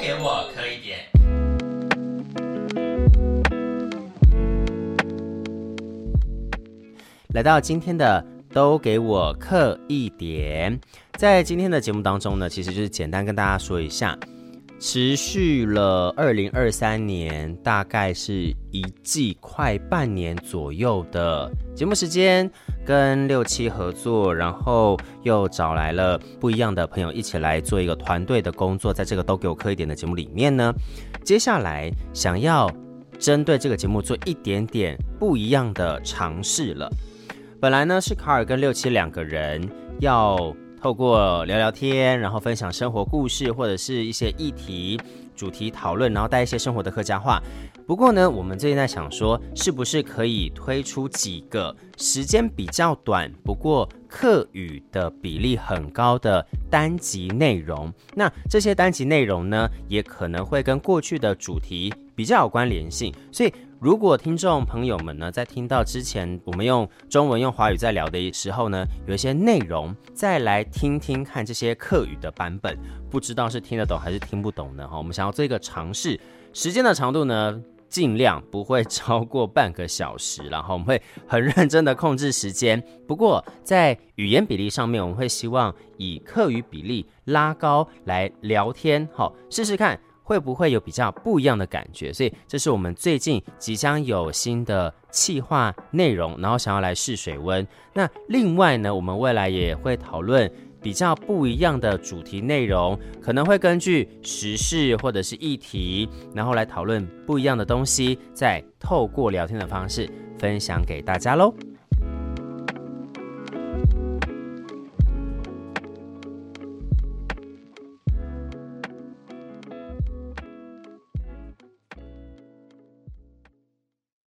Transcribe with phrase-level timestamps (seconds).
[0.00, 0.98] 给我磕一点。
[7.34, 10.78] 来到今天的都给我磕一点，
[11.16, 14.16] 在今天的节目当中呢，其实就是简单跟大家说一下。
[14.80, 22.48] 持续了二零二三年，大概是一季快半年左右的节目时间，
[22.86, 30.72] 跟六七合作，然后又找来了不一样的朋友一起来做一个团队的工作，在这个都给我磕一点的节目里面呢，
[31.24, 32.70] 接下来想要
[33.18, 36.88] 针对这个节目做一点点不一样的尝试了。
[37.60, 40.54] 本来呢是卡尔跟六七两个人要。
[40.80, 45.00] 透过聊聊天，然后分享生活故事，或者是一些议题、
[45.34, 47.42] 主题讨论，然后带一些生活的客家话。
[47.84, 57.92] 不过呢，我们最近在想说，是不是可以推出几个时间比较短，不过客语的比例很高的单集内容？
[58.14, 63.52] 那这些单集内容呢，也可能会跟过去的主题比较有关联性，所以。
[63.80, 72.76] 如果听众朋友们呢，在听到之前我们用中文、用华语在聊的时候呢，有一些内容，再来听听看这些客语的版本，
[73.08, 74.86] 不知道是听得懂还是听不懂呢？
[74.88, 76.18] 哈，我们想要做一个尝试，
[76.52, 82.82] 时间的长度呢，尽量不会超过半个小时，然后我们会很认真的控制时间。
[83.06, 90.00] 不过在语言比例上面，我们会希望以客语比例拉高来聊天，好，试试看。
[90.28, 92.12] 会不会有比较不一样的感觉？
[92.12, 97.66] 所以这是我们最近即将有新的企划内容，然后想要来试水温。
[97.94, 100.50] 那另外呢，我们未来也会讨论
[100.82, 110.06] 比较不一样的主题内容，可能会根据时事或者是议题，然后来讨论不一样的东西，再透过聊天的方式
[110.38, 111.54] 分享给大家喽。